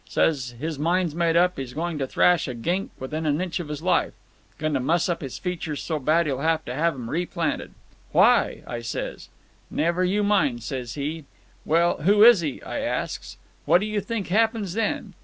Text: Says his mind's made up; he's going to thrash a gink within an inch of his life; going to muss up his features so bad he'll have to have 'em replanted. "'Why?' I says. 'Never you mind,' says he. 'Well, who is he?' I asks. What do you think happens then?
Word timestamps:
Says 0.09 0.55
his 0.59 0.79
mind's 0.79 1.13
made 1.13 1.35
up; 1.37 1.59
he's 1.59 1.75
going 1.75 1.99
to 1.99 2.07
thrash 2.07 2.47
a 2.47 2.55
gink 2.55 2.89
within 2.97 3.27
an 3.27 3.39
inch 3.39 3.59
of 3.59 3.67
his 3.67 3.83
life; 3.83 4.13
going 4.57 4.73
to 4.73 4.79
muss 4.79 5.07
up 5.07 5.21
his 5.21 5.37
features 5.37 5.79
so 5.79 5.99
bad 5.99 6.25
he'll 6.25 6.39
have 6.39 6.65
to 6.65 6.73
have 6.73 6.95
'em 6.95 7.07
replanted. 7.07 7.75
"'Why?' 8.11 8.63
I 8.65 8.81
says. 8.81 9.29
'Never 9.69 10.03
you 10.03 10.23
mind,' 10.23 10.63
says 10.63 10.95
he. 10.95 11.25
'Well, 11.65 11.97
who 12.01 12.23
is 12.23 12.39
he?' 12.41 12.63
I 12.63 12.79
asks. 12.79 13.37
What 13.65 13.77
do 13.79 13.85
you 13.85 14.01
think 14.01 14.29
happens 14.29 14.73
then? 14.73 15.13